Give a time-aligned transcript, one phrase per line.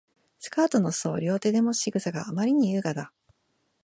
[0.39, 3.13] スカートの裾を両手でもつ仕草があまりに優雅だ